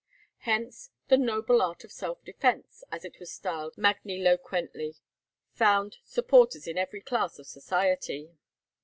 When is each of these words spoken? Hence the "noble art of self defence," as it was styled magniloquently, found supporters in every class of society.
Hence 0.39 0.89
the 1.09 1.15
"noble 1.19 1.61
art 1.61 1.83
of 1.83 1.91
self 1.91 2.25
defence," 2.25 2.83
as 2.91 3.05
it 3.05 3.19
was 3.19 3.31
styled 3.31 3.75
magniloquently, 3.77 4.95
found 5.51 5.97
supporters 6.03 6.65
in 6.67 6.75
every 6.75 7.01
class 7.01 7.37
of 7.37 7.45
society. 7.45 8.31